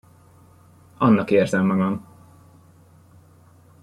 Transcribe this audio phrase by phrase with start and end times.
[0.97, 2.05] Annak érzem magam.